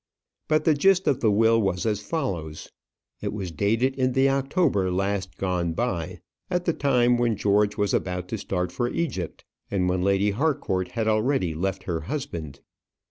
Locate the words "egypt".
8.89-9.45